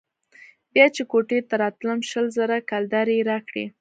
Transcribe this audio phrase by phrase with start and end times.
[0.73, 3.65] بيا چې كوټې ته راتلم شل زره كلدارې يې راکړې.